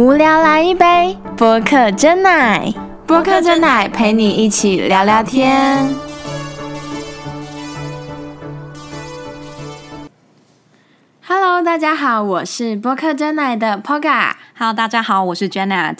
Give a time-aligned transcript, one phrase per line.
[0.00, 2.72] 无聊来一杯播客真奶，
[3.06, 5.94] 播客真奶陪你一起聊聊天。
[11.20, 14.32] Hello，大家好，我是播客真奶的 Poga。
[14.56, 15.98] Hello，大家好，我是 Janet。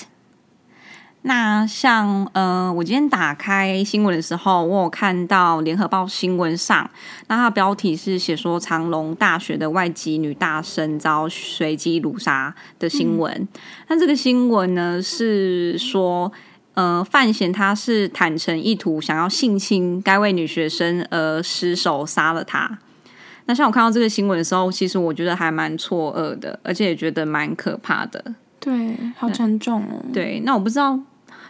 [1.23, 6.90] 那像呃，我今天打开新闻的时候，我有看到联合报新闻上，
[7.29, 13.46] 那它的标题是写说长隆大学的外籍女大生遭随机掳杀的新闻。
[13.89, 16.32] 那这个新闻呢是说，
[16.72, 22.79] 呃，范闲他是坦诚意图想要性侵该位女学生，而失手杀了她。
[23.44, 28.25] 那像我看到这个新闻的时候，其实我觉得还蛮错愕的，而且也觉得蛮可怕的。
[28.58, 30.05] 对，好沉重哦。
[30.13, 30.99] 对，那我不知道，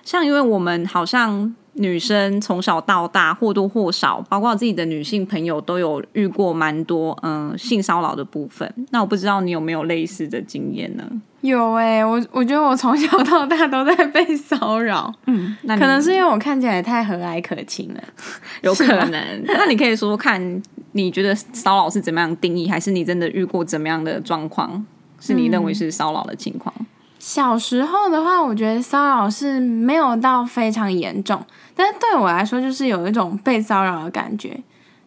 [0.05, 8.73] 像因为我们好像女生从小到大或多或少，包括自己的女性朋友都有遇过蛮多嗯、呃性骚扰的部分。
[8.91, 11.05] 那我不知道你有没有类似的经验呢？
[11.43, 18.01] 有哎、我我觉得我从小到大都在被骚扰，嗯，那可能是因为我看起来太和蔼可亲了。
[18.63, 19.43] 有可能。
[19.47, 24.85] 那你可以说说看，你觉得骚扰是怎么样定义，还是你真的遇过怎么样的状况，
[25.19, 26.75] 是你认为是骚扰的情况？
[27.21, 31.41] 小时候的话，我觉得骚扰是没有到非常严重，
[31.77, 34.59] 但是对我来说，就是有一种被骚扰的感觉。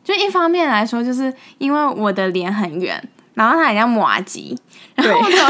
[0.04, 3.02] 就一方面来说，就是因为我的脸很圆，
[3.34, 4.56] 然后它很像马吉，
[4.94, 5.50] 然后我手上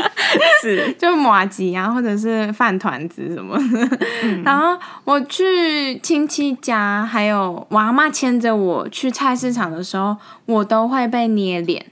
[0.62, 3.98] 是，就马吉啊，或者是饭团子什么的。
[4.42, 11.84] 然后我去亲戚家，还有我阿妈牵着我去菜市场的时候，我都会被捏脸，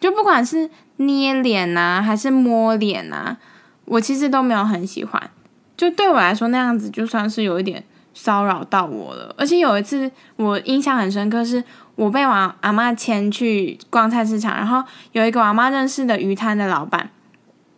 [0.00, 3.36] 就不管是捏脸呐、还是摸脸呐、
[3.84, 5.30] 我其实都没有很喜欢。
[5.76, 9.34] 就对我来说，那样子就算是有一点骚扰到我了。
[9.36, 11.62] 而且有一次我印象很深刻，是
[11.96, 14.82] 我被我阿妈牵去逛菜市场，然后
[15.12, 17.10] 有一个我阿妈认识的鱼摊的老板，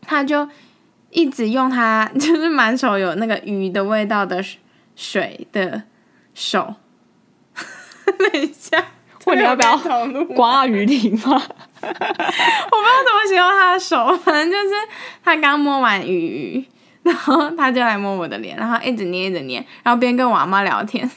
[0.02, 0.48] 他就
[1.10, 4.40] 一直用他 就是满手有那个鱼的味道的
[4.94, 5.82] 水的
[6.34, 6.76] 手。
[8.18, 8.82] 等一下，
[9.26, 9.76] 问你要不要
[10.36, 11.42] 刮鱼鳞吗？
[11.80, 14.74] 我不知道怎么形容他的手， 反正就是
[15.24, 16.64] 他刚摸完鱼鱼，
[17.02, 21.08] 然后他就来摸我的脸，然后一直捏一直捏，然后边跟我阿妈聊天，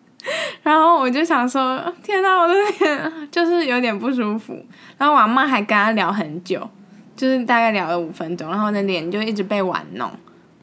[0.62, 4.64] 然后我就想说，天哪，我的脸就是有点不舒服，
[4.98, 6.68] 然后我阿妈还跟他聊很久，
[7.14, 10.10] 就是大概聊了五分钟，然后我的脸就一直被玩弄，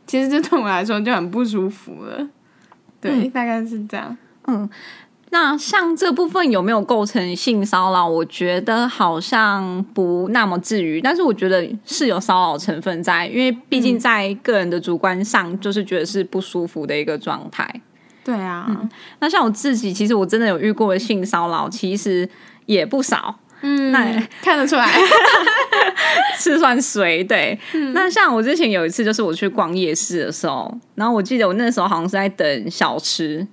[0.06, 2.28] 其实这对我来说就很不舒服了，
[3.00, 4.18] 对，大概是这样。
[5.33, 8.07] 那像这部分有没有构成性骚扰？
[8.07, 17.81] 我觉得好像不那么至于，但是我觉得是有骚扰成分在，因为毕竟在个人的主观上，就是觉得是不舒服的一个状态。
[18.23, 18.88] 对啊，
[19.19, 22.29] 那像我自己，其实我真的有遇过的性骚扰，其实
[22.67, 24.05] 也不少，嗯，那
[24.44, 24.88] 看得出来
[26.38, 27.59] 是算谁对。
[27.94, 33.47] 那像我之前有一次，就是我去逛夜市的时候，然后我记得我那时候好像是在等小吃。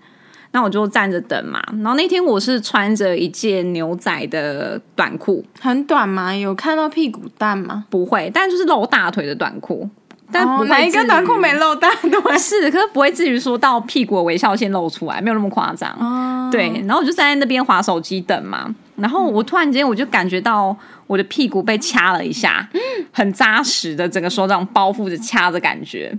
[0.53, 6.35] 那我就站着等嘛，然后那天我是穿着一件牛仔的短裤，很短吗？
[6.35, 7.85] 有看到屁股蛋吗？
[7.89, 9.89] 不会，但就是露大腿的短裤，
[10.33, 12.11] 但不一个短裤没露大腿？
[12.37, 15.89] 是，可是不会至于说到屁股的微笑线露出来，没有那么夸张。
[16.01, 22.69] 哦，对，然后我就站在那边划手机等嘛，然后我突然间我就感觉到我的屁股被掐了一下，
[23.13, 26.13] 很扎实的整个手掌包覆着掐的感觉，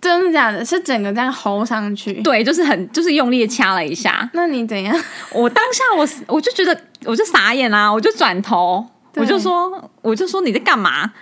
[0.00, 0.64] 真的假的？
[0.64, 2.12] 是整个这样吼上去？
[2.22, 4.28] 对，就是很就是用力地掐了一下。
[4.34, 4.96] 那你怎样？
[5.32, 11.12] 我当下我我就觉得我就傻眼啦、我就转头，我就说我就说你在干嘛？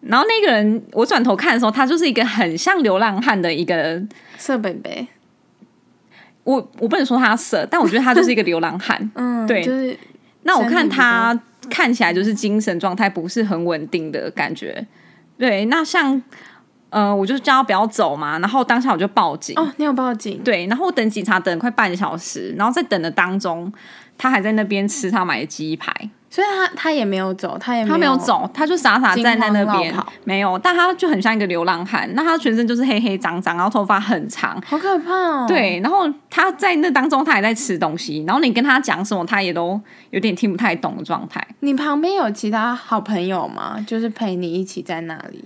[0.00, 4.00] 然后那个人我转头看的时候，他就是一个很像流浪汉的一个，
[4.38, 5.06] 色北北，
[6.44, 8.98] 我我不能说他色，但我觉得他就是一个流浪汉。
[9.14, 9.94] 嗯，对就是
[10.44, 11.38] 那我看他
[11.68, 14.86] 看起来就是精神状态不是很稳定的感觉。
[15.36, 16.22] 对，那像
[16.90, 19.54] 呃，我就叫他不要走嘛，然后当下我就报警。
[19.56, 20.40] 哦，你有报警？
[20.44, 23.72] 对，然后我等警察等了快半个小时，然后在等的当中，
[24.18, 25.92] 他还在那边吃他买的鸡排，
[26.28, 29.94] 所以他他也没有走，他也他没有走，他就傻傻站在那边
[30.24, 41.46] 没有，但他就很像一个流浪汉，那他全身就是黑黑脏脏，然后头发很长，好可怕哦。，对，然后他在那当中他还在吃东西，然后你跟他讲什么，他也都有点听不太懂的状态。
[41.60, 43.76] 你旁边有其他好朋友吗？
[43.86, 45.44] 就是陪你一起在那里？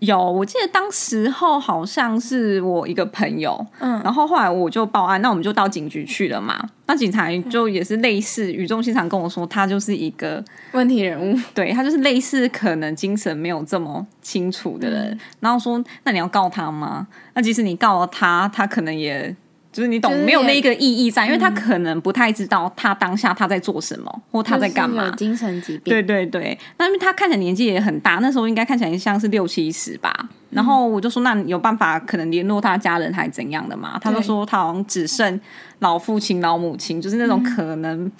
[0.00, 6.58] 有，我记得当时候好像是我一个朋友，嗯然后后来我就报案，那我们就到警局去了嘛。
[6.86, 17.06] 那警察就也是类似语重心长跟我说，他就是一个问题人物，对他就是类似可能精神没有这么清楚的人，然后说那你要告他吗？
[17.34, 19.34] 那即使你告了他，他可能也
[19.76, 25.16] 就是你懂就是没有也那个意义在，因为他可能不太知道他当下他在做什么，或他在干嘛就是。
[25.16, 25.92] 精神疾病。
[25.92, 30.10] 对对对，那因为他看起来年纪也很大，那时候应该看起来像是六七十吧。
[30.48, 33.98] 然后我就说，那你有办法可能联络他家人还怎样的嘛？
[34.00, 35.38] 他就说他好像只剩
[35.80, 38.10] 老父亲、老母亲，就是那种可能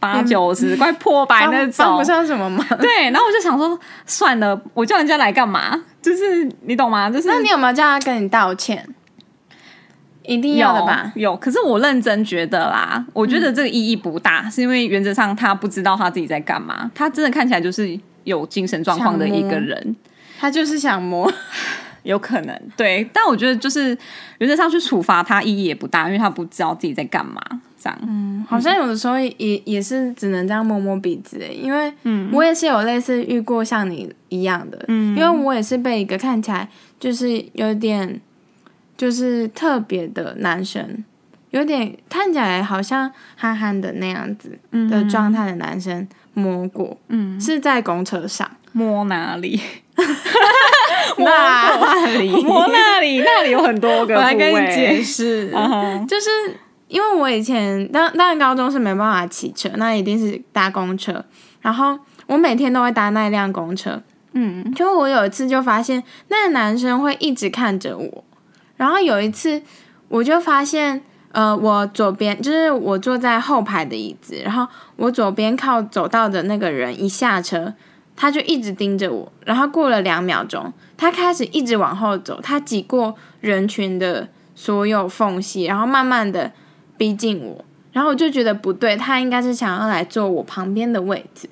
[0.00, 2.02] 八九十、快破百那种帮不。
[2.02, 2.66] 上什么忙。
[2.82, 5.80] 对，然后我就想说，算了，我叫人家来干嘛？
[6.02, 7.08] 就是你懂吗？
[7.08, 8.84] 就是那你有没有叫他跟你道歉？
[10.26, 11.12] 一定要的吧？
[11.14, 19.96] 有，有可是我认真觉得啦，我觉得这个意义不大，是因为原则上他不知道他自己在干嘛，他真的看起来就是有精神状况的一个人，
[20.38, 21.32] 他就是想摸。
[22.06, 23.88] 有可能对，但我觉得就是
[24.38, 27.42] 原则上去处罚他意义也不大，因为他不知道自己在干嘛，
[27.76, 27.98] 这样。
[28.06, 31.92] 嗯好像有的时候也也是只能这样摸摸鼻子，因为
[32.30, 36.68] 我也是有类似遇过像你一样的，嗯因为我也是被一个看起来
[37.00, 38.20] 就是有点
[38.96, 41.04] 就是特别的男生，
[41.50, 44.58] 有点看起来好像憨憨的那样子
[44.90, 49.60] 的状态的男生摸过，嗯，是在公车上，摸哪里？
[51.18, 53.20] 那里 摸那里？
[53.20, 55.02] 那里有很多个我来跟你解位。
[55.02, 55.50] 释，
[56.06, 56.28] 就是
[56.88, 61.24] 因为我以前当当然高中是没办法骑车，那一定是搭公车，
[61.62, 64.02] 然后我每天都会搭那辆公车。
[64.32, 68.24] 嗯，就我有一次就发现那个男生会一直看着我，
[68.76, 69.62] 然后有一次
[70.08, 71.02] 我就发现，
[71.32, 77.74] 呃，我左边就是我坐在后排的椅子，然后我左边靠走道的那个人一下车，
[78.14, 86.52] 他就一直盯着我，然后过了两秒钟，他开始一直往后走，他挤过人群的所有缝隙，然后慢慢的
[86.96, 91.48] 逼近我，然后我就觉得不对，他应该是想要来坐我旁边的位置。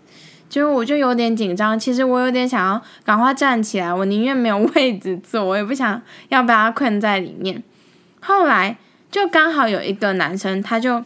[0.55, 7.61] 就我就有点紧张，其实我有点想要赶快站起来，我宁愿没有 位置坐，我也不想要被他困在里面。
[8.21, 8.77] 后来
[9.11, 11.05] 就刚好有一个男生，他就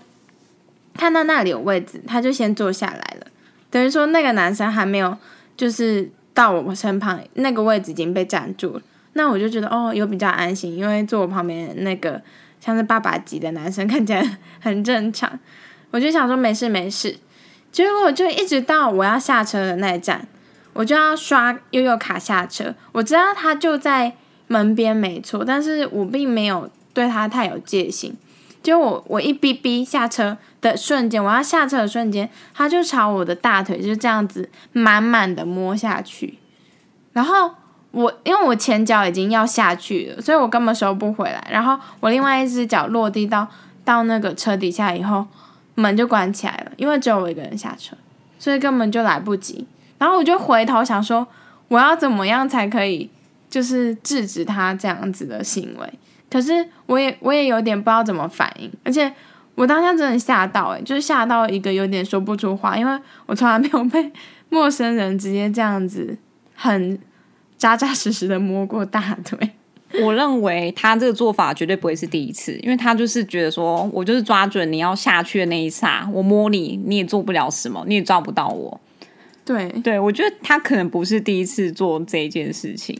[0.92, 3.26] 看到那里有位置，他就先坐下来了。
[3.70, 5.16] 等于说那个男生还没有
[5.56, 8.82] 就是到我身旁，那个位置已经被占住了。
[9.14, 12.20] 那我就觉得哦，有比较安心，因为坐我旁边那个
[12.60, 15.40] 像是爸爸级的男生 看起来很正常，
[15.90, 17.16] 我就想说没事没事。
[17.78, 20.26] 结果我就一直到我要下车的那一站，
[20.72, 22.74] 我就要刷悠悠卡下车。
[22.90, 24.16] 我知道他就在
[24.48, 28.16] 门边没错，但是我并没有对他太有戒心。
[28.64, 36.36] 结果我我一逼逼下车的瞬间，我要下车的瞬间，他就朝我的大腿就这样子满满的摸下去，
[37.12, 37.52] 然后
[37.92, 41.46] 我因为我前脚已经要下去了，所以我根本收不回来。
[41.48, 43.46] 然后我另外一只脚落地到
[43.84, 45.24] 到那个车底下以后，
[45.80, 47.96] 门就关起来了，因为只有我一个人下车，
[48.38, 49.66] 所以根本就来不及。
[49.98, 51.26] 然后我就回头想说，
[51.68, 53.08] 我要怎么样才可以
[53.48, 55.92] 就是制止他这样子的行为？
[56.30, 59.12] 可是我也我也有点不知道怎么反应，而且
[59.54, 64.12] 我当下真的吓到、欸，就是吓到一个有点说不出话，因为我从来没有被
[64.50, 66.16] 陌生人直接这样子
[66.54, 66.98] 很
[67.56, 69.52] 扎扎实实的摸过大腿。
[70.02, 78.80] 我认为他这个做法绝对不会是第一次，因为他就是觉得说，我就是抓准你要下去的那一刹，我摸你，你也做不了什么，你也抓不到我。
[79.44, 82.94] 对，对我觉得他可能不是第一次做这一件事情。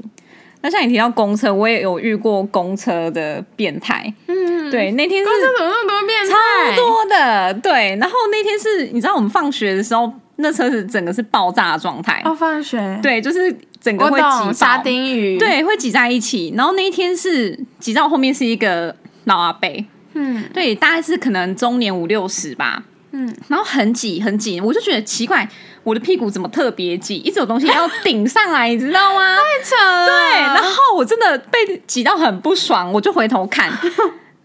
[0.61, 4.13] 那像你提到公车，我也有遇过公车的变态。
[4.27, 6.75] 嗯，对，那天是这怎么那么多变态？
[6.75, 7.97] 超多的，对。
[8.01, 16.53] 然后那天是你知道我们放学的时候，那车子整个是爆炸的状态，哦，放学，对，就是整个我会挤沙丁鱼，，对，会挤在一起。
[16.57, 19.69] 然后那一天是挤到后面是一个老阿伯，
[20.15, 20.45] 嗯。
[20.55, 25.49] 对，大概是可能中年五六十吧，嗯，然后很挤很挤，我就觉得奇怪，
[25.83, 29.37] 我的屁股怎么特别挤，一直有东西要顶上来，你知道吗？
[29.43, 30.07] 太扯了。
[30.07, 33.73] 对，然后我真的被挤到很不爽，我就回头看，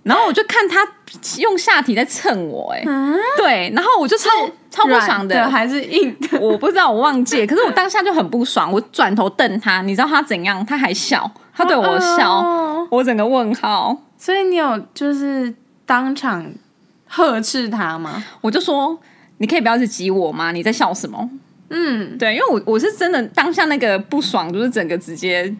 [0.03, 0.85] 然后我就看他
[1.39, 4.29] 用下体在蹭我、哎、嗯，对，然后我就超
[4.69, 6.39] 超不爽的还是硬的？
[6.39, 7.47] 我不知道，我忘记了。
[7.47, 10.65] 可是我当下就很不爽，我转头瞪他，你知道他怎样？
[10.65, 13.97] 他还笑，他对我笑，哦我整个问号。
[14.17, 15.53] 所以你有就是
[15.85, 16.45] 当场
[17.07, 18.23] 呵斥他吗？
[18.41, 18.97] 我就说，
[19.37, 20.51] 你可以不要去挤我吗？
[20.51, 21.29] 你在笑什么？
[21.69, 25.51] 嗯，对，因为我我是真的当下那个不爽，就是整个直接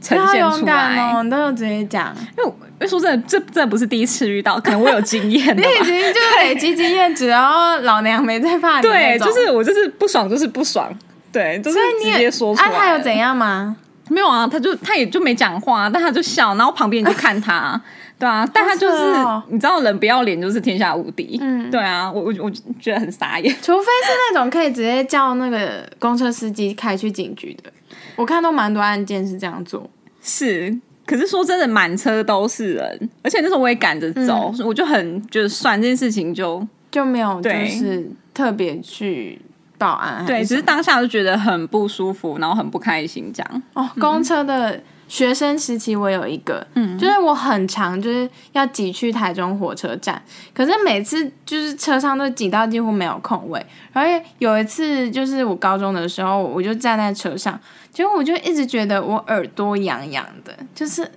[0.00, 0.72] 呈你好勇现出来。
[0.72, 5.60] 敢哦，你都有直接讲，因为因为说真的，这这不是第一次遇到，可能我有经验你。
[5.60, 10.88] 已经就累积经验值，然后老娘没在怕你对，就是我就是不爽，就是不爽。
[11.30, 13.76] 对，就是直接说出啊，他有怎样吗？
[14.08, 17.80] 没有啊，他就他也就没讲话，但他就笑，然后旁边你就看他，
[18.18, 19.42] 对啊，但他就是、哦。
[19.48, 21.70] 你知道，人不要脸就是天下无敌，嗯。
[21.70, 22.50] 对啊，我我我
[22.80, 23.54] 觉得很傻眼。
[23.62, 27.70] 除非是那种可以直接叫那个公车司机开去警局的，
[28.16, 29.88] 我看都蛮多案件是这样做。
[30.22, 39.40] 是，可是说真的，满车都是人，而且那时候我也赶着走，我就很觉得算这件事情就就没有就是特别去
[39.78, 43.62] 报案还对，只是当下就觉得很不舒服，然后很不开心这样。
[43.74, 50.20] 哦，公车的学生时期我有一个，嗯，就是我很长就是要挤去台中火车站，
[50.52, 53.64] 可是每次就是车上都挤到几乎没有空位。
[53.92, 57.58] 然后有一次就是我高中的时候，我就站在车上，
[57.90, 61.10] 结果我就一直觉得我耳朵痒痒的，就是。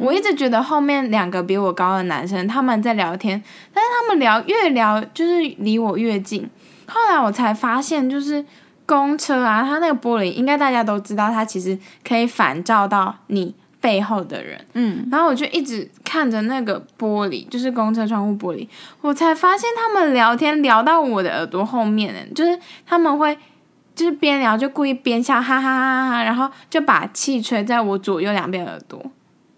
[0.00, 3.40] 我一直觉得后面两个比我高的男生他们在聊天，
[3.72, 6.50] 但是他们聊越聊就是离我越近。
[6.88, 8.44] 后来我才发现，就是
[8.86, 14.66] 公车啊，它那个玻璃应该大家都知道，它其实可以反照到你背后的人。
[14.72, 18.66] 嗯，然后我就一直看着那个玻璃，就是公车窗户玻璃，
[19.00, 23.38] 我才发现他们聊天聊到我的耳朵后面呢，就是他们会。
[23.94, 28.96] 就是边聊就故意边笑，哈哈哈哈哈，然后就把气吹在我左右两边耳朵，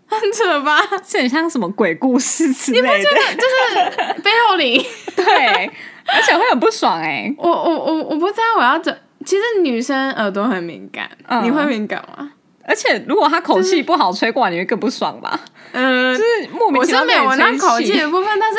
[0.06, 0.80] 很扯吧？
[1.06, 3.04] 这很像什么鬼故事之类的，
[3.36, 4.82] 就是背后里，
[5.14, 5.70] 对，
[6.14, 8.96] 而且会很不爽哎、我我我我不知道我要怎。
[9.24, 12.32] 其实女生耳朵很敏感，嗯你会敏感吗？
[12.64, 15.38] 而且如果他口气不好吹过来，你会更不爽吧？
[15.72, 18.58] 嗯、就是莫名我其妙是没有闻到口气的部分，但是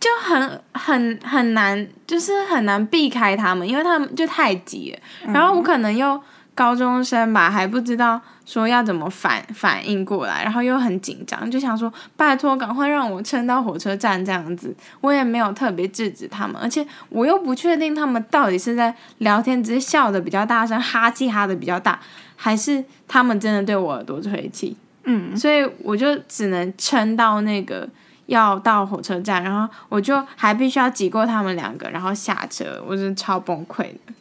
[0.00, 4.98] 就很很很难，就是很难避开他们，因为他们就太急了。
[5.26, 6.18] 嗯然后我可能又
[6.54, 14.74] 高中生吧，还不知道说要怎么反反应过来，然后又很紧张，就想说拜托赶快让我撑到火车站这样子。
[15.00, 21.98] 我也没有特别制止他们，而且我又不确定他们到底是在聊天，只是笑的比较大声，哈气哈的比较大，
[22.36, 24.76] 还是他们真的对我耳朵吹气。
[25.04, 27.88] 嗯，所以我就只能撑到那个
[28.26, 34.12] 要到火车站，然后我就还必须要挤过他们两个，然后下车，我真的超崩溃的，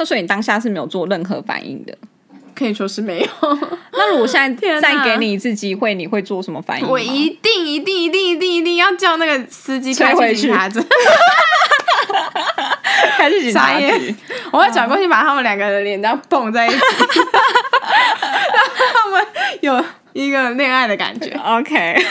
[0.00, 1.94] 那所以你当下是没有做任何反应的。
[2.54, 3.28] 可以说是没有。
[3.92, 6.88] 那如果现在再给你一次机会，你会做什么反应？
[6.88, 10.80] 我一定一定一定一定一定要叫那个司机开吹回去去 警察局，
[13.18, 13.70] 开始警察。
[14.52, 16.86] 我会转过去把他们两个的脸这样蹦在一起， 让
[18.94, 19.26] 他们
[19.60, 21.30] 有一个恋爱的感觉。
[21.42, 22.04] OK，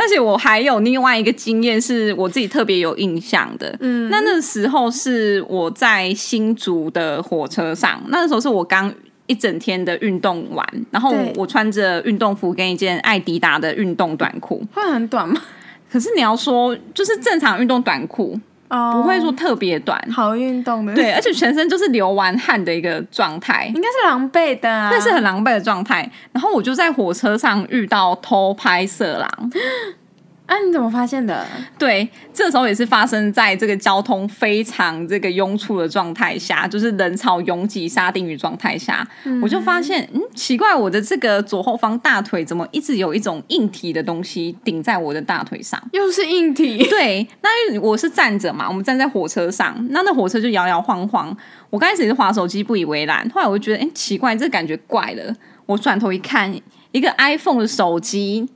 [0.00, 3.76] 好，但是我还有另外一个经验是我自己特别有印象的。
[3.80, 8.92] 嗯，那那时候是我在新竹的火车上，那时候是我刚。
[9.26, 14.60] 一整天的运动完，然后我穿着运动服跟一件艾迪达的运动短裤。
[14.74, 15.40] 会很短吗？
[15.88, 18.36] 可是你要说，就是正常运动短裤，
[18.70, 18.92] 哦。
[18.94, 23.66] 不会说特别短，好运动的，对，而且全身就是流完汗的一个状态。
[23.74, 29.52] 应该是狼狈的啊，那是很狼狈的状态，然后我就在火车上遇到偷拍色狼，
[30.50, 31.46] 啊，你怎么发现的？
[31.78, 39.06] 对，这时候也是发生在这个交通非常这个拥簇的状态下，就是人潮拥挤、沙丁鱼状态下，
[39.40, 45.80] 我就发现，嗯，奇怪，我的这个左后方大腿怎么一直有一种硬体的东西顶在我的大腿上？
[45.92, 51.36] 又是硬体，对，那因为我是站着嘛，我们站在火车上，那那火车就摇摇晃晃。
[51.70, 55.32] 我刚开始也是滑手机不以为然，后来我就觉得，哎、奇怪，这感觉怪了。
[55.66, 56.52] 我转头一看，
[56.90, 58.48] 一个 iPhone 的手机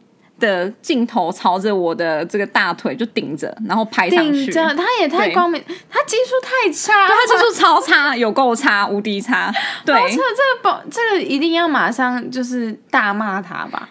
[0.44, 4.44] 的镜头朝着我的这个大腿就顶着，然后拍上去。
[4.44, 9.52] 顶着，他也太光明，他技术太差，对，他技术超差，有够差，无敌差。
[9.84, 10.22] 对这这个
[10.62, 13.88] 不，这个一定要马上就是大骂他吧？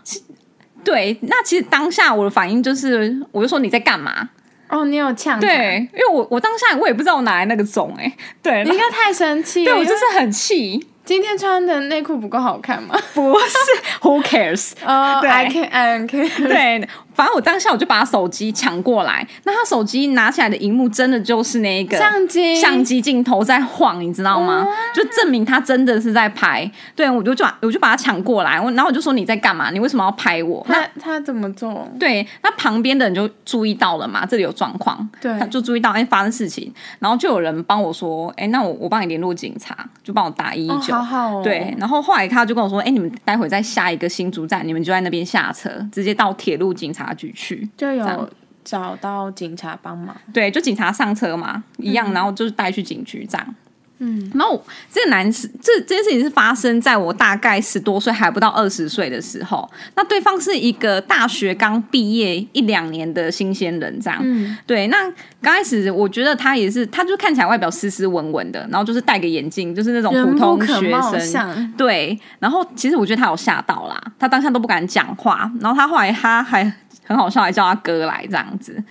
[0.84, 4.30] 对，那其实当下我的反应就是，我就说你在干嘛？
[4.70, 10.88] 哦，你有呛他，对，因为我我当下我也不知道我哪来那个种、哎，对，你应该太生气，对我就是很气。
[11.06, 12.98] 今天穿的内裤不够好看吗？
[13.14, 13.58] 不是
[14.02, 14.72] ，Who cares？
[14.86, 24.68] 哦，I can, I can，对，反正我当下我就把他手机抢过来，那他手机拿起来的荧幕真的就是那一个相机，相机镜头在晃，你知道吗？
[24.94, 26.70] 就证明他真的是在拍。
[26.96, 29.70] 对，我就把我就把他抢过来，我然后我就说你在干嘛？
[29.72, 30.66] 你为什么要拍我？
[30.70, 31.88] 那他他怎么做？
[32.00, 40.94] 对，那旁边的人就注意到了嘛，这里有状况，对他就注意到哎、发生事情，然后就有人帮我说，哎、那我我帮你联络警察，就帮我打一一哦，九。
[40.94, 47.68] 好好哦，对，然后后来他就跟我说：“哎、你们待会在下一个新竹站，你们就在那边下车，直接到铁路警察局去。
[47.76, 48.30] 就有
[48.64, 50.16] 找到警察帮忙。
[50.32, 53.56] 对，就警察上车嘛，一样，然后就是带去警局这样。
[54.00, 59.70] 嗯，然后这个男士，这这件事情是发生在我大概十多岁还不到二十岁的时候。
[59.96, 64.20] 那对方是一个大学刚毕业一两年的新鲜人，这样。
[64.22, 64.98] 嗯，对，那
[65.42, 71.74] 刚开始我觉得他也是，他就看起来外表斯斯文文的，然后就是戴个眼镜，就是那种普通学生。
[71.78, 76.70] 对，然后其实我觉得他有吓到啦，他当下都不敢讲话，然后他后来他还
[77.06, 78.84] 很好笑，还叫他哥来这样子。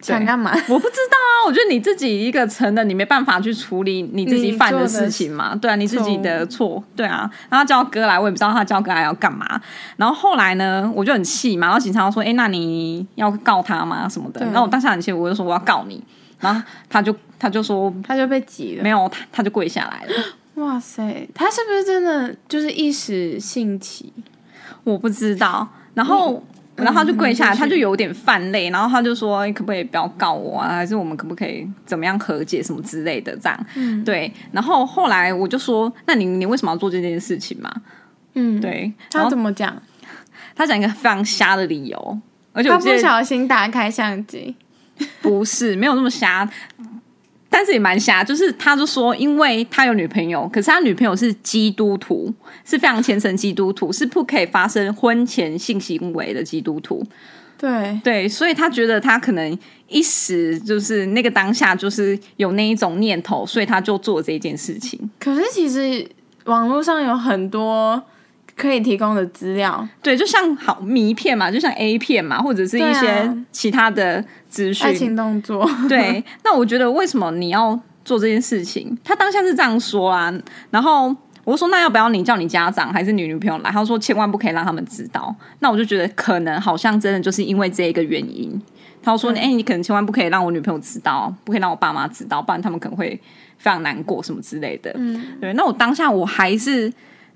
[0.00, 0.50] 想干嘛？
[0.66, 7.30] 我不知道啊，我觉得你自己一个成人，你没办法去处理你自己犯的事情嘛， 对啊，你自己的错，对啊。
[7.50, 9.60] 然后他叫哥来，我也不知道他叫哥来要干嘛。
[9.98, 14.08] 然后后来呢，我就很气嘛，然后警察说：“哎、那你要告他吗？
[14.08, 16.02] 什么的？”然后我当下很气，我就说我要告你。
[16.38, 18.88] 然后他就他就说他就被挤了没。
[18.88, 20.24] 有，他他就跪下来了。
[20.54, 24.10] 哇塞，他是不是真的就是一时兴起？
[24.84, 25.68] 我不知道。
[25.92, 26.42] 然后，
[26.82, 30.68] 然后他就跪下来，嗯他就有点泛泪，然后他就说：“可不可以不要告我啊？
[30.76, 34.32] 还是我们可不可以怎么样和解什么之类的？”这样，嗯对。
[34.52, 37.70] 然后后来我就说：“那你你为什么要做这件事情嘛？”
[38.34, 38.92] 嗯，，对。
[39.10, 39.76] 他怎么讲？
[40.54, 42.18] 他讲一个非常瞎的理由，
[42.52, 44.54] 而且我他不小心打开相机。
[45.22, 46.46] 不是没有那么瞎。
[47.52, 52.32] 但是也蛮瞎，就是他就说，因为他有女朋友，可是他女朋友是基督徒，
[52.64, 57.04] 是非常虔诚基督徒，是不可以发生婚前性行为的基督徒。
[57.58, 65.10] 对，对，所以他觉得他可能一时就是那个当下就是有那一种念头，所以他就做这件事情。
[65.18, 66.08] 可是其实
[66.44, 68.02] 网络上有很多
[68.60, 75.08] 可以提供的资料，对，就像好迷片嘛，就像 A 片嘛，或者是一些啊其他的资讯爱讯。
[75.08, 75.68] 情动作。
[75.88, 78.96] 对，那我觉得为什么你要做这件事情？
[79.02, 80.32] 他当下是这样说啊，
[80.70, 81.16] 然后。
[81.42, 83.70] 我说那要不要你叫你家长还是你女朋友来？
[83.70, 85.34] 他说千万不可以让他们知道。
[85.60, 88.60] 那我就觉得可能好像真的就是因为这一个原因。
[89.02, 93.18] 他说：“哎、你可能千万不可以让我女朋友知道，不可以让我爸妈知道，不然他们可能会
[93.56, 96.92] 非常难过什么之类的。”嗯，对，那我当下我还是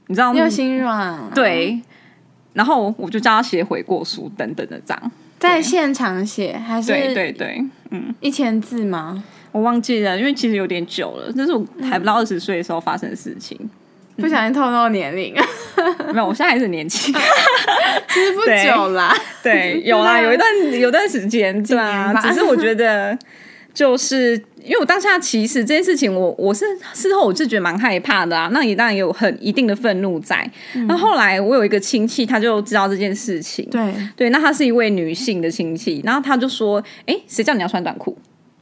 [0.07, 1.31] 你知道你有心软啊。
[1.35, 1.81] 对，
[2.53, 5.13] 然后我就叫他写悔过书等等的这样。
[5.39, 9.23] 在现场写还是对对对嗯，一千字吗？
[9.53, 13.59] 我忘记了，因为其实有点久了，这是我还不到二十岁的时候发生的事情。
[14.17, 15.35] 不小心透露年龄，
[16.13, 17.13] 没有，我现在还是很年轻。
[18.09, 19.15] 其实不久啦。
[19.43, 20.49] 对，有啦， 有一段
[20.81, 23.19] 有段时间，对啊只是我觉得。
[23.75, 30.51] 就是因为我当下其实这件事情我，我是事后我是觉得蛮害怕的啊，那也当然也有很一定的愤怒在。
[30.89, 38.17] 那、后来我有一个亲戚，他就知道这件事情，对，对，那他是一位女性的亲戚，然后他就说：“哎，谁叫你要穿短裤？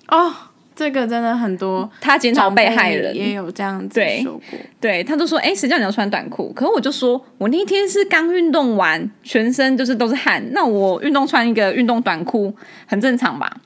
[0.09, 0.35] 哦，
[0.75, 4.59] 这个真的很多他检讨被害人，也有这样子说过。
[4.81, 12.53] 对，他就说：“哎，谁叫你要穿短裤？”可是我就说：“我那天是刚运动完，全身就是都是汗，那我运动穿一个运动短裤
[12.87, 13.59] 很正常吧？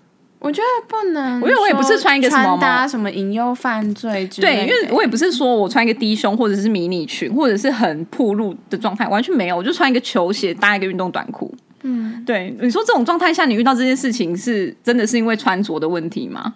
[0.46, 11.52] 我觉得不能，因为我也不是穿一个什么穿搭什么引诱犯罪之对，类的，因为我也不是说我穿一个低胸或者是迷你裙，或者是很暴露的状态，完全没有，我就穿一个球鞋搭一个运动短裤。
[11.82, 16.54] 嗯，对，你说这种状态下，你遇到这件事情是真的是因为穿着的问题吗？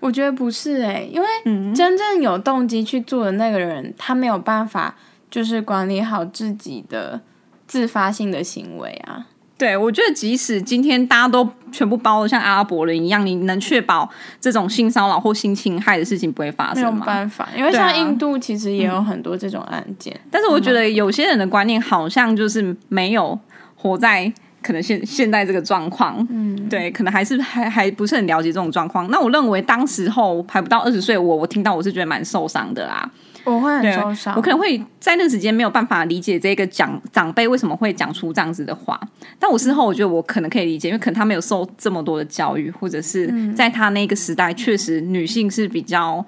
[0.00, 4.96] 我觉得不是哎、因为嗯真正有动机去做的那个人，他没有办法
[5.30, 7.20] 就是管理好自己的
[7.66, 9.26] 自发性的行为啊。
[9.60, 14.08] 对，我觉得即使今天大家都全部包的像阿拉伯人一样，你能确保
[14.40, 17.04] 这种性骚扰或性侵害的事情不会发生吗没有？
[17.04, 20.18] 办法，因为像印度其实也有很多这种案件。
[20.30, 23.38] 但是我觉得有些人的观念好像就是没有
[23.76, 29.10] 活在可能现现在这个状况，嗯，对，可能还是还还不是很了解这种状况。
[29.10, 33.10] 那我认为当时候还不到二十岁，我我听到我是觉得蛮受伤的啦。
[33.42, 39.00] 我会很受伤，我可能会在那个时间没有办法理解这个长长辈为什么会讲出这样子的话，
[39.38, 46.22] 但我事后我觉得我可能可以理解，因为可能他没有受这么多的教育，或者是在他那个时代，确实女性是比较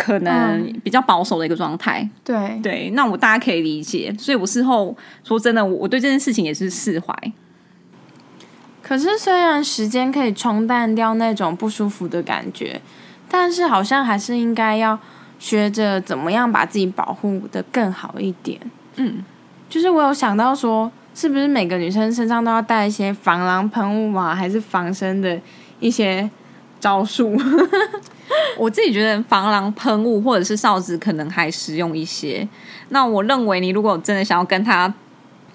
[0.00, 2.08] 可能比较保守的一个状态。
[2.24, 7.14] 对对，那我大家可以理解，所以我事后说真的，我我对这件事情也是释怀。
[8.82, 12.80] 可是虽然时间可以冲淡掉那种不舒服的感觉，
[13.28, 14.98] 但是好像还是应该要
[15.38, 18.58] 学着怎么样把自己保护的更好一点。
[18.96, 19.22] 嗯，
[19.68, 25.38] 就是我有想到说，是不是每个女生身上都要带一些防狼喷雾啊，还是防身的
[25.78, 26.28] 一些
[26.80, 27.38] 招数？
[28.56, 32.46] 我自己觉得防狼喷雾或者是哨子可能还实用一些。
[32.90, 34.92] 那我认为你如果真的想要跟他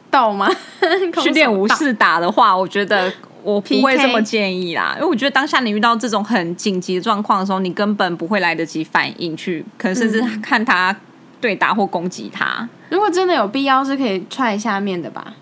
[0.09, 0.49] 斗吗？
[1.21, 3.11] 去练武士打的话，我觉得
[3.43, 10.95] 我不会这么建议啦，因为我觉得当下你遇到这种很紧急的状况的时候，你根本不会来得及反应去，可能甚至看他
[11.41, 12.67] 对打或攻击他。
[12.89, 15.33] 如果真的有必要，是可以踹下面的吧？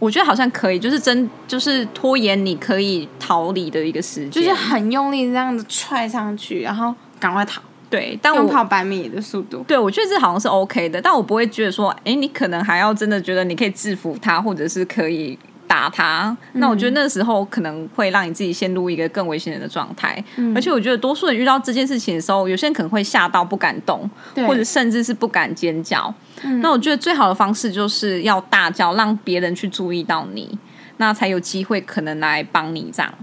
[0.00, 8.18] 我觉得好像可以，就是真就是拖延你可以逃离的一个时间，就是很用力这样子踹上去，然后赶快逃，对。
[8.20, 9.62] 但我跑百米的速度。
[9.68, 15.38] 对我觉得这好像是 OK 的，但我不会觉得说，哎，你可能还要真的觉得你可以制服他，或者是可以
[15.70, 16.36] 打他。
[16.54, 20.22] 那我觉得那时候可能会让你自己陷入一个更危险的状态。
[20.52, 24.10] 而且我觉得多数人遇到这件事情的时候，有些人可能会吓到不敢动，
[24.48, 26.12] 或者甚至是不敢尖叫。
[26.60, 30.58] 那我觉得最好的方式就是要大叫，让别人去注意到你，
[30.96, 33.14] 那才有机会可能来帮你这样。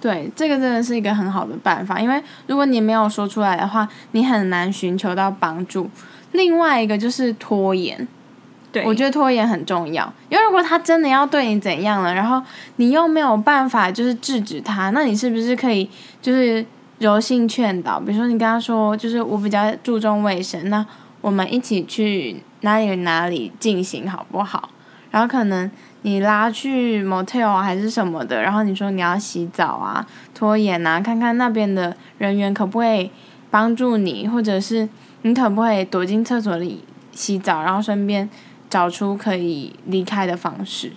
[0.00, 5.88] 对，这个真的是一个很好的办法，因为如果你没有说出来的话，你很难寻求到帮助。
[6.32, 8.08] 另外一个就是拖延，
[8.72, 12.42] 对，我觉得拖延很重要，因为如果他真的要对你怎样了，然后
[12.76, 15.88] 你又没有办法就是制止他，那你是不是可以
[16.20, 16.64] 就是
[16.98, 18.00] 柔性劝导？
[18.00, 20.84] 比如说你跟他说，就是我比较注重卫生，那
[21.20, 24.70] 我们一起去哪里哪里进行好不好？
[25.10, 25.70] 然后可能。
[26.04, 30.04] 你拉去 motel 还是什么的，然后你说你要洗澡啊，
[30.34, 33.08] 拖延啊，看看那边的人员可不可以
[33.52, 34.88] 帮助你，或者是
[35.20, 36.82] 你可不可以躲进厕所里
[37.12, 38.28] 洗澡，然后顺便
[38.72, 40.90] 找出可以离开的方式。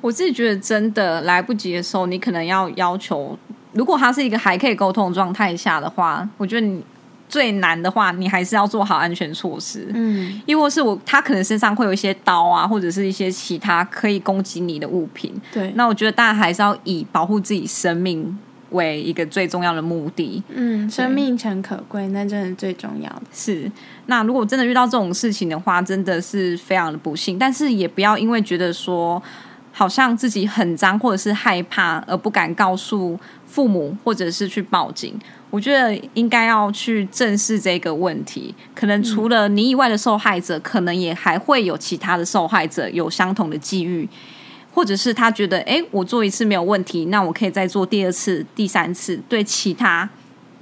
[0.00, 3.36] 我自己觉得真的来不及的时候，你可能要要求，
[3.72, 6.82] 如果他是一个还可以沟通状态下的话，我觉得你。
[7.28, 9.90] 最难的话，你还是要做好安全措施。
[9.92, 15.34] 嗯，亦或是我他可能身上会有一些刀啊，或者是一些其他可以攻击你的物品。
[15.52, 18.38] 对，那我觉得大家还是要以保护自己生命
[18.70, 20.42] 为一个最重要的目的。
[20.48, 23.22] 嗯，生命诚可贵，那真的最重要的。
[23.32, 23.70] 是，
[24.06, 27.38] 那如果真的遇到这种事情的话，真的是非常的不幸。
[27.38, 29.22] 但是也不要因为觉得说
[29.72, 35.18] 好像自己很脏或者是害怕而不敢告诉父母，或者是去报警。
[35.48, 38.52] 我觉得应该要去正视这个问题。
[38.74, 44.06] 可能除了你以外的受害者，可能也还会有其他的受害者有相同的际遇，
[44.76, 50.08] 或者是他觉得，哎，我做一次没有问题，那我可以再做第二次、第三次，对其他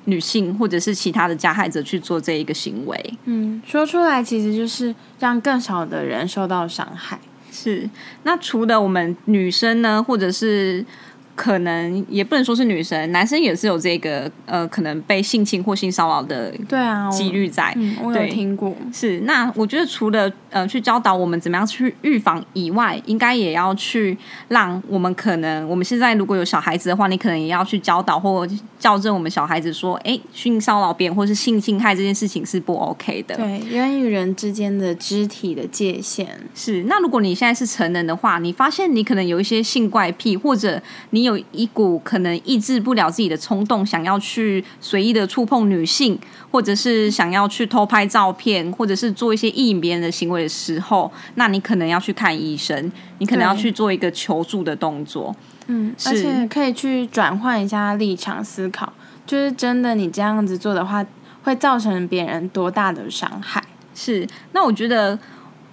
[0.04, 3.14] 女性或者是其他的加害者去做这一个行为。
[3.24, 7.18] 嗯，说出来其实就是让更少的人受到伤害。
[7.50, 7.90] 是。
[8.22, 10.86] 那除了我们女生呢，或者是？
[11.34, 17.76] 可能也不能说是女生，男生也是有这个呃，可能被性侵或性骚扰的对啊几率在。
[18.02, 18.74] 我有听过。
[18.92, 24.16] 是那我觉得除了呃去教导我们怎么样去预防以外，应该也要去
[24.48, 28.46] 让我们可能我们现在如果有小孩子的话，你可能也要去教导或
[28.78, 33.34] 校正我们小孩子说，哎，性骚扰别人或是性侵害这件事情是不 OK 的。
[33.34, 36.84] 对人与人之间的肢体的界限是。
[36.84, 46.18] 那如果你现在是成人的话，你发现你可能有一些性怪癖，或者你有一股可能抑制不了自己的冲动，想要去随意的触碰女性，
[46.50, 55.34] 或者是想要去偷拍照片，或者是做一些意淫别人的行为的时候，那你可能要去看医生，你可能要去做一个求助的动作。
[55.66, 58.92] 嗯，而且可以去转换一下立场思考，
[59.26, 61.04] 就是真的你这样子做的话，
[61.42, 63.64] 会造成别人多大的伤害？
[63.94, 65.18] 是，那我觉得。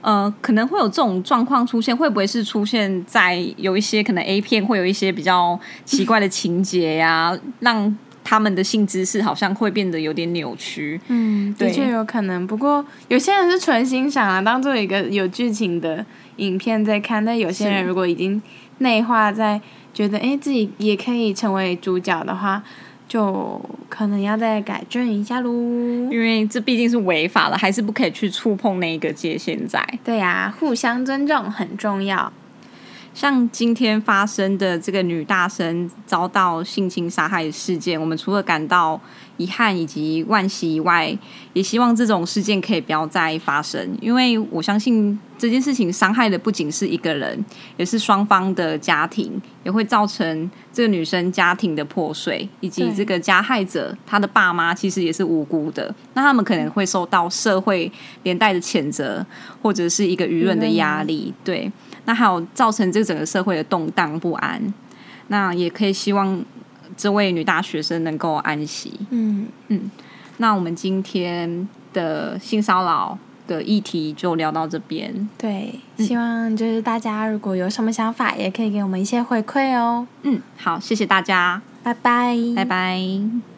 [0.02, 11.00] 呃，可能会有这种状况出现，会不会是出现在有一些可能 A 片会有一些比较奇怪的情节呀，让他们的性知识好像会变得有点扭曲？
[11.08, 12.46] 嗯，的确有可能。
[12.46, 16.06] 不过有些人是纯欣赏啊，当做一个有剧情的
[16.38, 17.24] 影片在看。
[17.24, 18.42] 但有些人如果已经
[18.80, 19.62] 内化在
[19.94, 22.64] 觉得，哎，自己也可以成为主角的话。
[23.12, 25.50] 就可能要再改正一下喽，
[26.10, 29.86] 因为这毕竟是违法了，还是不可以去触碰那一个界限在。
[30.02, 32.32] 对呀，互相尊重很重要。
[33.14, 38.98] 像今天发生的这个女大生遭到性侵杀害的事件，我们除了感到
[39.42, 41.18] 遗憾以及惋惜以外，
[41.54, 43.98] 也希望这种事件可以不要再发生。
[44.02, 47.44] 因为我相信这件事情伤害的不仅是一个人，
[47.78, 55.94] 也是双方的家庭，也会造成这个女生家庭的破碎，以及这个加害者他的爸妈其实也是无辜的。
[56.14, 57.92] 那他们可能会受到社会
[58.24, 59.26] 连带的谴责，
[59.62, 61.34] 或者是一个舆论的压力。
[61.44, 61.72] 对。
[62.06, 64.74] 那还有造成这整个社会的动荡不安，
[65.28, 66.44] 那也可以希望
[67.02, 68.94] 这位女大学生能够安息。
[69.10, 69.90] 嗯嗯，
[70.38, 75.28] 那我们今天的性骚扰的议题就聊到这边。
[75.36, 80.06] 对，希望就是大家如果有什么想法，也可以给我们一些回馈哦。
[80.22, 83.51] 嗯，好，谢谢大家，拜拜，拜拜。